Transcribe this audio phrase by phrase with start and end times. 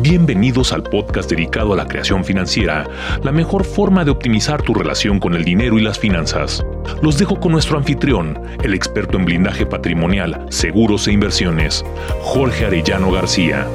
[0.00, 2.88] Bienvenidos al podcast dedicado a la creación financiera,
[3.24, 6.64] la mejor forma de optimizar tu relación con el dinero y las finanzas.
[7.02, 11.84] Los dejo con nuestro anfitrión, el experto en blindaje patrimonial, seguros e inversiones,
[12.20, 13.66] Jorge Arellano García.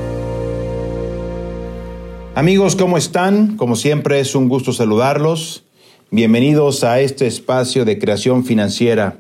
[2.36, 3.58] Amigos, ¿cómo están?
[3.58, 5.66] Como siempre es un gusto saludarlos.
[6.10, 9.18] Bienvenidos a este espacio de creación financiera,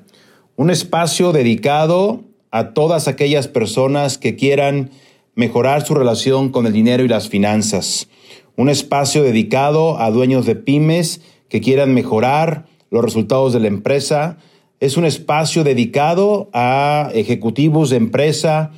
[0.55, 4.91] un espacio dedicado a todas aquellas personas que quieran
[5.35, 8.07] mejorar su relación con el dinero y las finanzas.
[8.55, 14.37] Un espacio dedicado a dueños de pymes que quieran mejorar los resultados de la empresa.
[14.79, 18.71] Es un espacio dedicado a ejecutivos de empresa,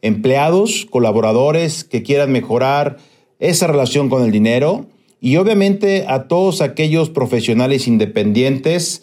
[0.00, 2.96] empleados, colaboradores que quieran mejorar
[3.38, 4.86] esa relación con el dinero
[5.20, 9.02] y obviamente a todos aquellos profesionales independientes,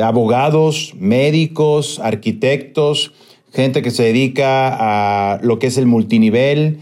[0.00, 3.12] abogados, médicos, arquitectos,
[3.52, 6.78] gente que se dedica a lo que es el multinivel,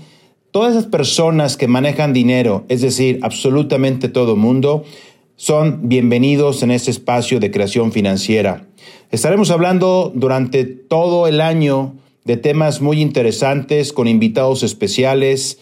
[0.50, 4.84] todas esas personas que manejan dinero, es decir, absolutamente todo mundo,
[5.36, 8.66] son bienvenidos en este espacio de creación financiera.
[9.10, 11.94] Estaremos hablando durante todo el año
[12.24, 15.58] de temas muy interesantes, con invitados especiales,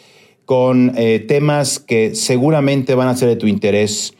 [0.46, 4.14] con eh, temas que seguramente van a ser de tu interés.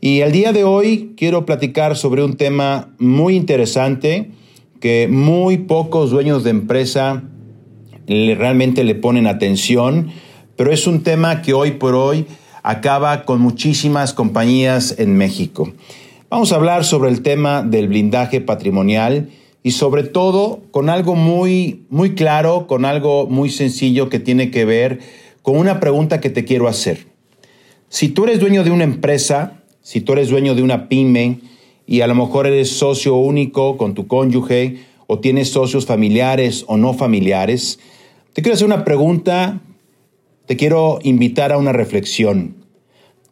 [0.00, 4.30] Y el día de hoy quiero platicar sobre un tema muy interesante
[4.84, 7.22] que muy pocos dueños de empresa
[8.06, 10.10] realmente le ponen atención,
[10.56, 12.26] pero es un tema que hoy por hoy
[12.62, 15.72] acaba con muchísimas compañías en México.
[16.28, 19.30] Vamos a hablar sobre el tema del blindaje patrimonial
[19.62, 24.66] y sobre todo con algo muy muy claro, con algo muy sencillo que tiene que
[24.66, 24.98] ver
[25.40, 27.06] con una pregunta que te quiero hacer.
[27.88, 31.40] Si tú eres dueño de una empresa, si tú eres dueño de una pyme,
[31.86, 36.76] y a lo mejor eres socio único con tu cónyuge o tienes socios familiares o
[36.76, 37.78] no familiares,
[38.32, 39.60] te quiero hacer una pregunta,
[40.46, 42.56] te quiero invitar a una reflexión.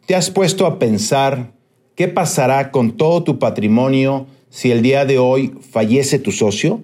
[0.05, 1.53] ¿Te has puesto a pensar
[1.95, 6.81] qué pasará con todo tu patrimonio si el día de hoy fallece tu socio?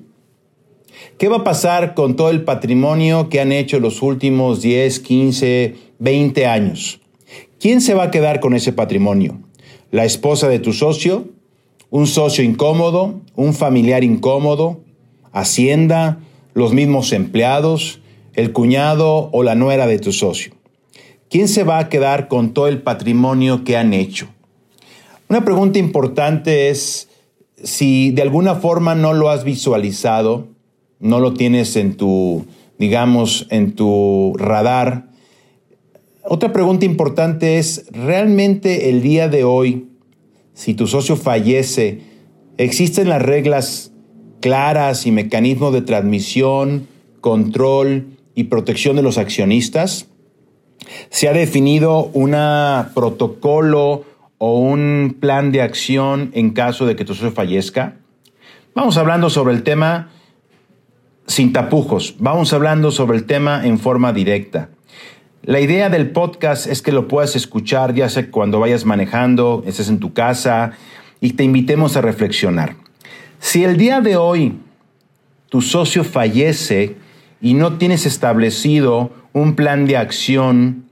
[1.17, 5.75] ¿Qué va a pasar con todo el patrimonio que han hecho los últimos 10, 15,
[5.99, 7.01] 20 años?
[7.59, 9.39] ¿Quién se va a quedar con ese patrimonio?
[9.91, 11.27] ¿La esposa de tu socio?
[11.89, 14.81] Un socio incómodo, un familiar incómodo,
[15.31, 16.19] Hacienda,
[16.53, 17.99] los mismos empleados,
[18.33, 20.53] el cuñado o la nuera de tu socio.
[21.29, 24.27] ¿Quién se va a quedar con todo el patrimonio que han hecho?
[25.27, 27.09] Una pregunta importante es
[27.63, 30.47] si de alguna forma no lo has visualizado,
[30.99, 32.45] no lo tienes en tu,
[32.79, 35.09] digamos, en tu radar.
[36.23, 39.88] Otra pregunta importante es, ¿realmente el día de hoy
[40.59, 42.01] si tu socio fallece,
[42.57, 43.93] existen las reglas
[44.41, 46.89] claras y mecanismos de transmisión,
[47.21, 50.09] control y protección de los accionistas.
[51.11, 52.35] Se ha definido un
[52.93, 54.03] protocolo
[54.37, 57.95] o un plan de acción en caso de que tu socio fallezca.
[58.75, 60.11] Vamos hablando sobre el tema
[61.25, 64.71] sin tapujos, vamos hablando sobre el tema en forma directa.
[65.49, 69.89] La idea del podcast es que lo puedas escuchar ya sea cuando vayas manejando, estés
[69.89, 70.73] en tu casa
[71.21, 72.75] y te invitemos a reflexionar.
[73.39, 74.59] Si el día de hoy
[75.49, 76.97] tu socio fallece
[77.41, 80.85] y no tienes establecido un plan de acción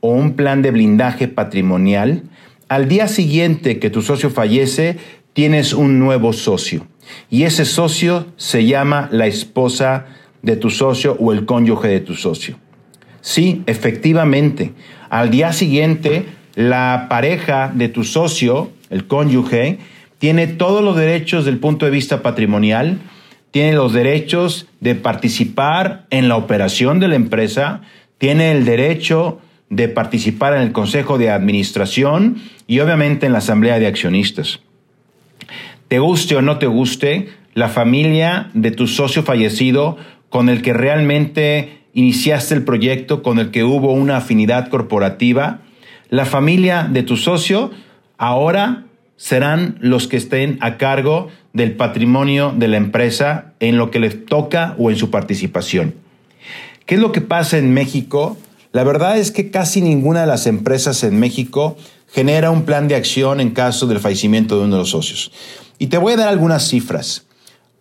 [0.00, 2.22] o un plan de blindaje patrimonial,
[2.68, 4.96] al día siguiente que tu socio fallece,
[5.34, 6.86] tienes un nuevo socio.
[7.28, 10.06] Y ese socio se llama la esposa
[10.40, 12.56] de tu socio o el cónyuge de tu socio.
[13.22, 14.72] Sí, efectivamente.
[15.08, 19.78] Al día siguiente, la pareja de tu socio, el cónyuge,
[20.18, 22.98] tiene todos los derechos del punto de vista patrimonial,
[23.52, 27.82] tiene los derechos de participar en la operación de la empresa,
[28.18, 29.40] tiene el derecho
[29.70, 34.60] de participar en el consejo de administración y obviamente en la asamblea de accionistas.
[35.88, 39.96] Te guste o no te guste, la familia de tu socio fallecido
[40.28, 45.60] con el que realmente iniciaste el proyecto con el que hubo una afinidad corporativa,
[46.08, 47.70] la familia de tu socio
[48.18, 48.84] ahora
[49.16, 54.26] serán los que estén a cargo del patrimonio de la empresa en lo que les
[54.26, 55.94] toca o en su participación.
[56.86, 58.36] ¿Qué es lo que pasa en México?
[58.72, 61.76] La verdad es que casi ninguna de las empresas en México
[62.12, 65.30] genera un plan de acción en caso del fallecimiento de uno de los socios.
[65.78, 67.26] Y te voy a dar algunas cifras.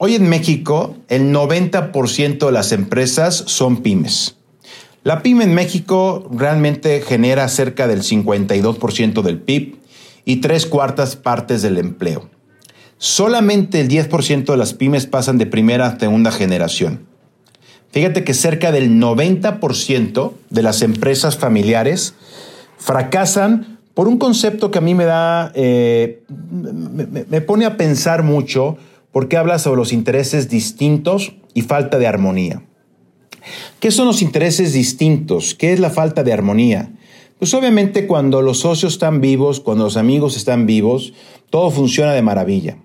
[0.03, 4.35] Hoy en México, el 90% de las empresas son pymes.
[5.03, 9.75] La pyme en México realmente genera cerca del 52% del PIB
[10.25, 12.27] y tres cuartas partes del empleo.
[12.97, 17.05] Solamente el 10% de las pymes pasan de primera a segunda generación.
[17.91, 22.15] Fíjate que cerca del 90% de las empresas familiares
[22.79, 28.23] fracasan por un concepto que a mí me da, eh, me, me pone a pensar
[28.23, 28.79] mucho
[29.11, 32.63] porque habla sobre los intereses distintos y falta de armonía.
[33.79, 35.55] ¿Qué son los intereses distintos?
[35.55, 36.91] ¿Qué es la falta de armonía?
[37.39, 41.13] Pues obviamente cuando los socios están vivos, cuando los amigos están vivos,
[41.49, 42.77] todo funciona de maravilla.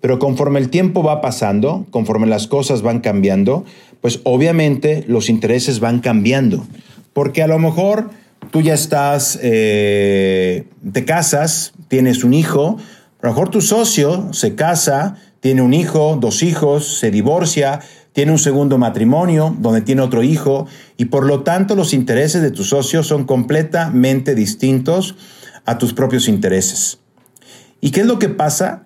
[0.00, 3.64] Pero conforme el tiempo va pasando, conforme las cosas van cambiando,
[4.00, 6.66] pues obviamente los intereses van cambiando.
[7.12, 8.10] Porque a lo mejor
[8.50, 12.78] tú ya estás, eh, te casas, tienes un hijo,
[13.22, 17.80] a lo mejor tu socio se casa, tiene un hijo, dos hijos, se divorcia,
[18.12, 22.52] tiene un segundo matrimonio donde tiene otro hijo y por lo tanto los intereses de
[22.52, 25.16] tu socio son completamente distintos
[25.64, 27.00] a tus propios intereses.
[27.80, 28.84] ¿Y qué es lo que pasa?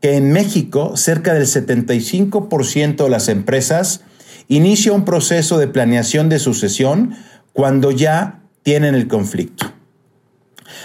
[0.00, 4.02] Que en México cerca del 75% de las empresas
[4.46, 7.16] inicia un proceso de planeación de sucesión
[7.52, 9.72] cuando ya tienen el conflicto.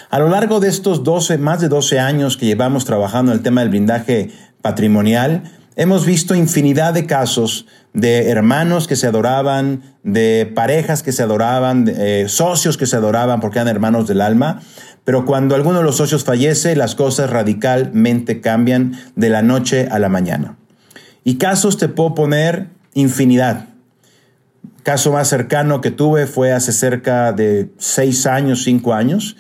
[0.10, 3.44] A lo largo de estos 12, más de 12 años que llevamos trabajando en el
[3.44, 5.44] tema del blindaje patrimonial,
[5.76, 11.86] hemos visto infinidad de casos de hermanos que se adoraban, de parejas que se adoraban,
[11.86, 14.62] de, eh, socios que se adoraban porque eran hermanos del alma,
[15.04, 20.00] pero cuando alguno de los socios fallece, las cosas radicalmente cambian de la noche a
[20.00, 20.58] la mañana.
[21.24, 23.68] Y casos te puedo poner infinidad.
[24.84, 29.38] Caso más cercano que tuve fue hace cerca de seis años, cinco años.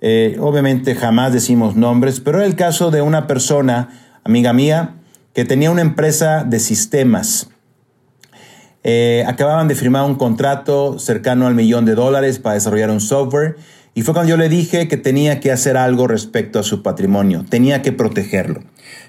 [0.00, 3.90] Eh, obviamente jamás decimos nombres, pero era el caso de una persona,
[4.30, 4.94] amiga mía,
[5.34, 7.50] que tenía una empresa de sistemas.
[8.82, 13.56] Eh, acababan de firmar un contrato cercano al millón de dólares para desarrollar un software
[13.92, 17.44] y fue cuando yo le dije que tenía que hacer algo respecto a su patrimonio,
[17.48, 18.62] tenía que protegerlo.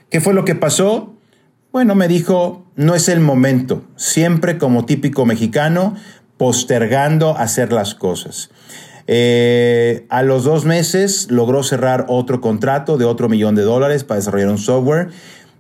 [0.10, 1.14] ¿Qué fue lo que pasó?
[1.72, 5.96] Bueno, me dijo, no es el momento, siempre como típico mexicano,
[6.38, 8.50] postergando hacer las cosas.
[9.14, 14.20] Eh, a los dos meses logró cerrar otro contrato de otro millón de dólares para
[14.20, 15.10] desarrollar un software.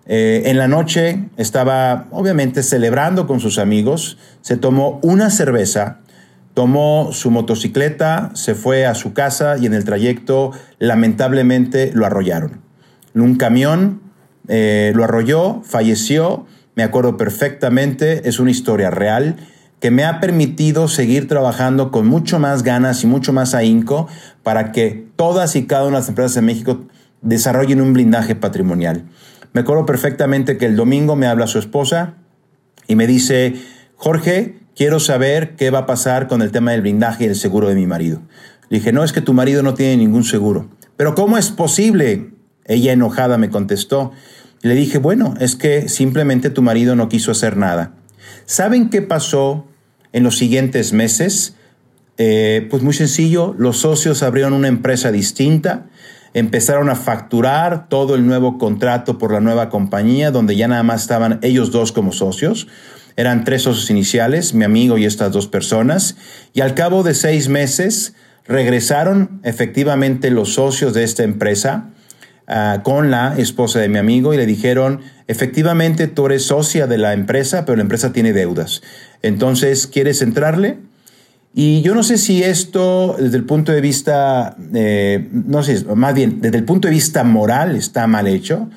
[0.05, 5.99] Eh, en la noche estaba obviamente celebrando con sus amigos, se tomó una cerveza,
[6.53, 12.61] tomó su motocicleta, se fue a su casa y en el trayecto lamentablemente lo arrollaron.
[13.15, 14.01] Un camión
[14.47, 16.45] eh, lo arrolló, falleció,
[16.75, 19.35] me acuerdo perfectamente, es una historia real
[19.81, 24.07] que me ha permitido seguir trabajando con mucho más ganas y mucho más ahínco
[24.43, 26.85] para que todas y cada una de las empresas de México
[27.21, 29.05] desarrollen un blindaje patrimonial.
[29.53, 32.13] Me acuerdo perfectamente que el domingo me habla su esposa
[32.87, 33.55] y me dice,
[33.95, 37.67] Jorge, quiero saber qué va a pasar con el tema del blindaje y el seguro
[37.67, 38.21] de mi marido.
[38.69, 40.69] Le dije, no, es que tu marido no tiene ningún seguro.
[40.95, 42.29] Pero ¿cómo es posible?
[42.65, 44.11] Ella enojada me contestó.
[44.61, 47.95] Le dije, bueno, es que simplemente tu marido no quiso hacer nada.
[48.45, 49.65] ¿Saben qué pasó
[50.13, 51.55] en los siguientes meses?
[52.17, 55.87] Eh, pues muy sencillo, los socios abrieron una empresa distinta,
[56.33, 61.01] empezaron a facturar todo el nuevo contrato por la nueva compañía, donde ya nada más
[61.01, 62.67] estaban ellos dos como socios.
[63.17, 66.15] Eran tres socios iniciales, mi amigo y estas dos personas,
[66.53, 68.13] y al cabo de seis meses
[68.45, 71.90] regresaron efectivamente los socios de esta empresa
[72.51, 76.97] uh, con la esposa de mi amigo y le dijeron, efectivamente tú eres socia de
[76.97, 78.81] la empresa, pero la empresa tiene deudas.
[79.21, 80.77] Entonces, ¿quieres entrarle?
[81.53, 86.13] Y yo no sé si esto, desde el punto de vista, eh, no sé, más
[86.13, 88.69] bien, desde el punto de vista moral está mal hecho.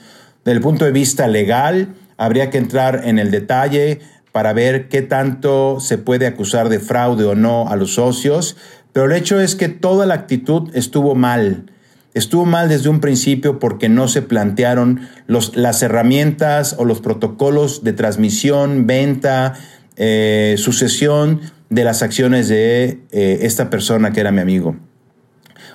[0.45, 4.01] Desde el punto de vista legal, habría que entrar en el detalle
[4.33, 8.57] para ver qué tanto se puede acusar de fraude o no a los socios.
[8.93, 11.71] Pero el hecho es que toda la actitud estuvo mal.
[12.15, 17.93] Estuvo mal desde un principio porque no se plantearon las herramientas o los protocolos de
[17.93, 19.55] transmisión, venta,
[19.97, 21.41] eh, sucesión
[21.71, 24.77] de las acciones de eh, esta persona que era mi amigo.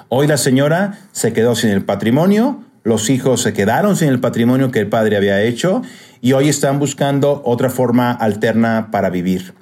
[0.08, 4.72] Hoy la señora se quedó sin el patrimonio, los hijos se quedaron sin el patrimonio
[4.72, 5.82] que el padre había hecho
[6.22, 9.54] y hoy están buscando otra forma alterna para vivir.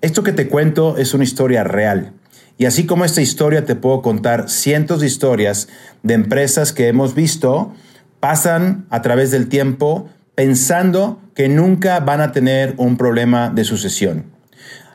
[0.00, 2.14] Esto que te cuento es una historia real.
[2.62, 5.66] Y así como esta historia te puedo contar cientos de historias
[6.04, 7.72] de empresas que hemos visto,
[8.20, 14.26] pasan a través del tiempo pensando que nunca van a tener un problema de sucesión.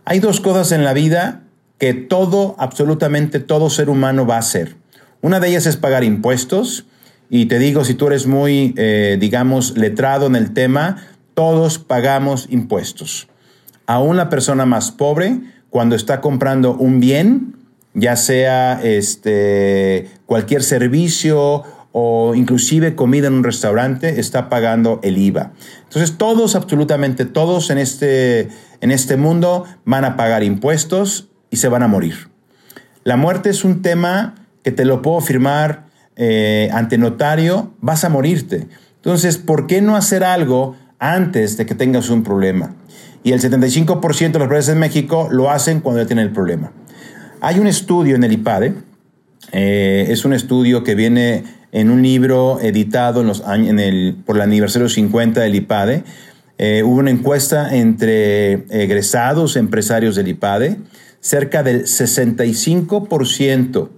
[0.05, 1.41] Hay dos cosas en la vida
[1.77, 4.77] que todo, absolutamente todo ser humano va a hacer.
[5.19, 6.85] Una de ellas es pagar impuestos.
[7.29, 12.47] Y te digo, si tú eres muy, eh, digamos, letrado en el tema, todos pagamos
[12.49, 13.27] impuestos.
[13.87, 17.56] Aún la persona más pobre, cuando está comprando un bien,
[17.97, 25.53] ya sea este, cualquier servicio o inclusive comida en un restaurante, está pagando el IVA.
[25.83, 28.49] Entonces todos, absolutamente todos en este,
[28.81, 32.29] en este mundo van a pagar impuestos y se van a morir.
[33.03, 38.09] La muerte es un tema que te lo puedo firmar eh, ante notario, vas a
[38.09, 38.67] morirte.
[38.97, 42.75] Entonces, ¿por qué no hacer algo antes de que tengas un problema?
[43.23, 43.99] Y el 75%
[44.33, 46.71] de las empresas en México lo hacen cuando ya tienen el problema.
[47.41, 48.73] Hay un estudio en el IPADE,
[49.51, 54.89] eh, es un estudio que viene en un libro editado en el, por el aniversario
[54.89, 56.03] 50 del IPADE.
[56.57, 60.77] Eh, hubo una encuesta entre egresados empresarios del IPADE.
[61.19, 63.89] Cerca del 65%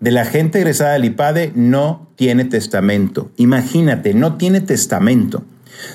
[0.00, 3.30] de la gente egresada del IPADE no tiene testamento.
[3.36, 5.44] Imagínate, no tiene testamento.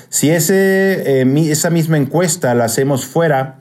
[0.08, 3.59] Si ese, eh, esa misma encuesta la hacemos fuera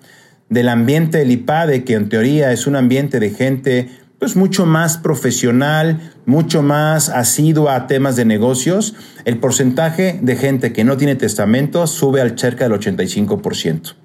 [0.49, 3.89] del ambiente del IPADE, que en teoría es un ambiente de gente
[4.19, 10.73] pues mucho más profesional, mucho más asiduo a temas de negocios, el porcentaje de gente
[10.73, 13.95] que no tiene testamento sube al cerca del 85%.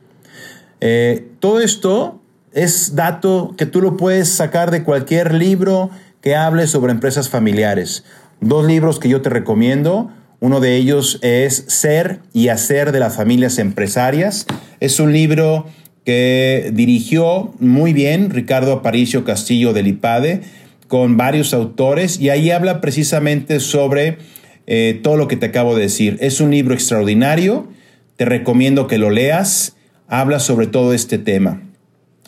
[0.80, 2.20] Eh, todo esto
[2.52, 8.04] es dato que tú lo puedes sacar de cualquier libro que hable sobre empresas familiares.
[8.40, 10.10] Dos libros que yo te recomiendo.
[10.38, 14.46] Uno de ellos es Ser y Hacer de las Familias Empresarias.
[14.78, 15.66] Es un libro
[16.04, 20.42] que dirigió muy bien Ricardo Aparicio Castillo del IPADE
[20.86, 24.18] con varios autores y ahí habla precisamente sobre
[24.66, 26.18] eh, todo lo que te acabo de decir.
[26.20, 27.68] Es un libro extraordinario,
[28.16, 31.62] te recomiendo que lo leas, habla sobre todo este tema.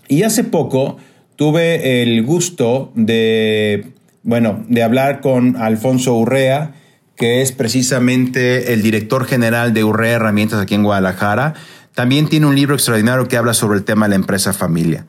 [0.08, 0.96] Y hace poco
[1.36, 3.88] tuve el gusto de,
[4.22, 6.72] bueno, de hablar con Alfonso Urrea,
[7.16, 11.54] que es precisamente el director general de Urrea Herramientas aquí en Guadalajara
[11.96, 15.06] también tiene un libro extraordinario que habla sobre el tema de la empresa familia.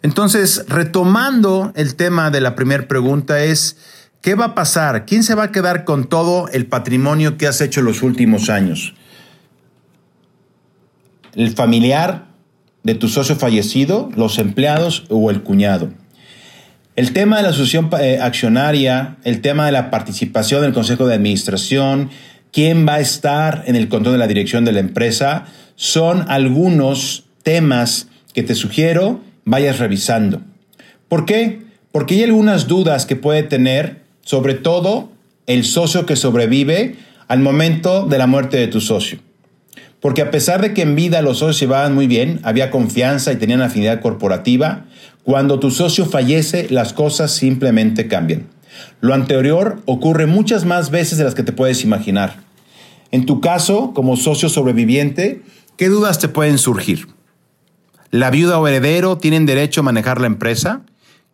[0.00, 3.76] Entonces, retomando el tema de la primera pregunta es,
[4.22, 5.06] ¿qué va a pasar?
[5.06, 8.94] ¿Quién se va a quedar con todo el patrimonio que has hecho los últimos años?
[11.34, 12.28] ¿El familiar
[12.84, 15.90] de tu socio fallecido, los empleados o el cuñado?
[16.94, 21.16] El tema de la asociación eh, accionaria, el tema de la participación del consejo de
[21.16, 22.08] administración,
[22.52, 25.46] quién va a estar en el control de la dirección de la empresa,
[25.80, 30.42] son algunos temas que te sugiero vayas revisando.
[31.08, 31.62] ¿Por qué?
[31.90, 35.10] Porque hay algunas dudas que puede tener, sobre todo
[35.46, 36.96] el socio que sobrevive
[37.28, 39.20] al momento de la muerte de tu socio.
[40.00, 43.36] Porque a pesar de que en vida los socios llevaban muy bien, había confianza y
[43.36, 44.84] tenían afinidad corporativa,
[45.22, 48.48] cuando tu socio fallece las cosas simplemente cambian.
[49.00, 52.50] Lo anterior ocurre muchas más veces de las que te puedes imaginar.
[53.12, 55.42] En tu caso, como socio sobreviviente,
[55.80, 57.08] ¿qué dudas te pueden surgir?
[58.10, 60.82] ¿La viuda o heredero tienen derecho a manejar la empresa?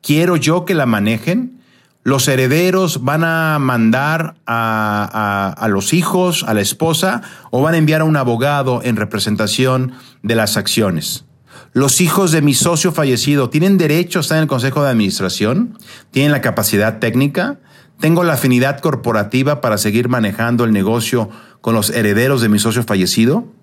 [0.00, 1.60] ¿Quiero yo que la manejen?
[2.04, 8.02] ¿Los herederos van a mandar a, los hijos, a la esposa, o van a enviar
[8.02, 11.24] a un abogado en representación de las acciones?
[11.72, 15.76] ¿Los hijos de mi socio fallecido tienen derecho a estar en el Consejo de Administración?
[16.12, 17.58] ¿Tienen la capacidad técnica?
[17.98, 22.84] ¿Tengo la afinidad corporativa para seguir manejando el negocio con los herederos de mi socio
[22.84, 23.55] fallecido?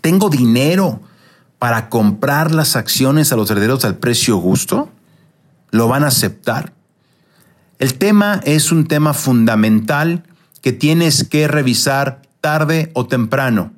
[0.00, 1.00] ¿Tengo dinero
[1.58, 4.90] para comprar las acciones a los herederos al precio justo?
[5.70, 6.72] ¿Lo van a aceptar?
[7.78, 10.24] El tema es un tema fundamental
[10.60, 13.72] que tienes que revisar tarde o temprano.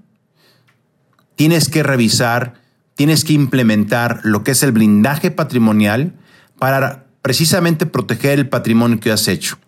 [1.36, 6.14] Tienes que revisar tienes que implementar lo que es el blindaje patrimonial
[6.58, 9.58] para precisamente proteger el patrimonio que has hecho.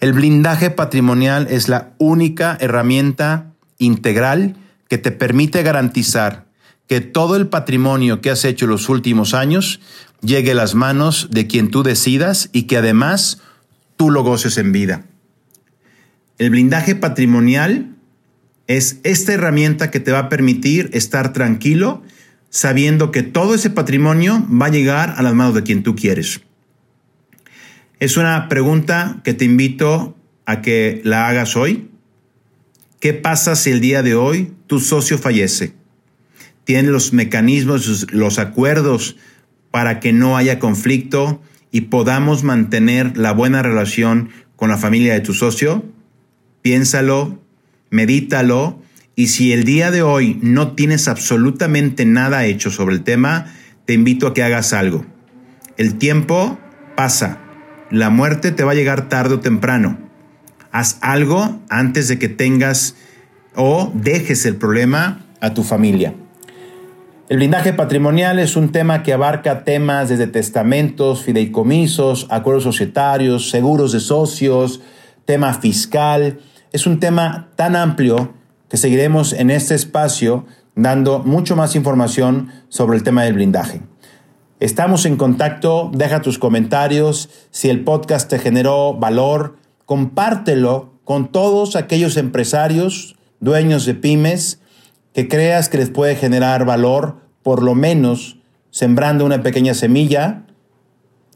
[0.00, 4.56] El blindaje patrimonial es la única herramienta integral
[4.94, 6.46] que te permite garantizar
[6.86, 9.80] que todo el patrimonio que has hecho los últimos años
[10.20, 13.40] llegue a las manos de quien tú decidas y que además
[13.96, 15.04] tú lo goces en vida.
[16.38, 17.96] El blindaje patrimonial
[18.68, 22.04] es esta herramienta que te va a permitir estar tranquilo
[22.48, 26.42] sabiendo que todo ese patrimonio va a llegar a las manos de quien tú quieres.
[27.98, 31.90] Es una pregunta que te invito a que la hagas hoy.
[33.04, 35.74] ¿Qué pasa si el día de hoy tu socio fallece?
[36.64, 39.16] ¿Tiene los mecanismos, los acuerdos
[39.70, 45.20] para que no haya conflicto y podamos mantener la buena relación con la familia de
[45.20, 45.84] tu socio?
[46.62, 47.42] Piénsalo,
[47.90, 48.80] medítalo
[49.14, 53.52] y si el día de hoy no tienes absolutamente nada hecho sobre el tema,
[53.84, 55.04] te invito a que hagas algo.
[55.76, 56.58] El tiempo
[56.96, 57.38] pasa.
[57.90, 60.04] La muerte te va a llegar tarde o temprano.
[60.74, 62.96] Haz algo antes de que tengas
[63.54, 66.14] o dejes el problema a tu familia.
[67.28, 73.92] El blindaje patrimonial es un tema que abarca temas desde testamentos, fideicomisos, acuerdos societarios, seguros
[73.92, 74.80] de socios,
[75.24, 76.40] tema fiscal.
[76.72, 78.34] Es un tema tan amplio
[78.68, 83.80] que seguiremos en este espacio dando mucho más información sobre el tema del blindaje.
[84.58, 91.76] Estamos en contacto, deja tus comentarios, si el podcast te generó valor, compártelo con todos
[91.76, 94.60] aquellos empresarios, dueños de pymes,
[95.12, 98.38] que creas que les puede generar valor, por lo menos
[98.70, 100.42] sembrando una pequeña semilla,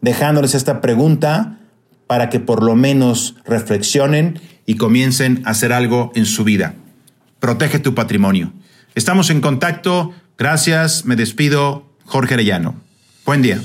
[0.01, 1.61] dejándoles esta pregunta
[2.09, 6.75] para que por lo menos reflexionen y comiencen a hacer algo en su vida.
[7.39, 8.53] Protege tu patrimonio.
[8.95, 10.13] Estamos en contacto.
[10.37, 11.05] Gracias.
[11.05, 11.87] Me despido.
[12.05, 12.75] Jorge Arellano.
[13.25, 13.61] Buen día.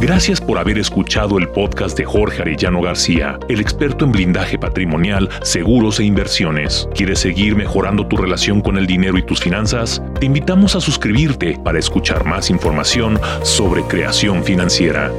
[0.00, 5.28] Gracias por haber escuchado el podcast de Jorge Arellano García, el experto en blindaje patrimonial,
[5.42, 6.88] seguros e inversiones.
[6.94, 10.00] ¿Quieres seguir mejorando tu relación con el dinero y tus finanzas?
[10.20, 15.10] Te invitamos a suscribirte para escuchar más información sobre creación financiera.